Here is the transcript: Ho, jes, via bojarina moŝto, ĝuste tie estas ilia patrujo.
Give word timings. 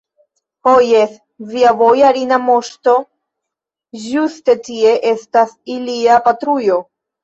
Ho, 0.67 0.71
jes, 0.91 1.11
via 1.51 1.73
bojarina 1.83 2.41
moŝto, 2.47 2.97
ĝuste 4.09 4.59
tie 4.67 4.99
estas 5.15 5.57
ilia 5.81 6.23
patrujo. 6.31 6.87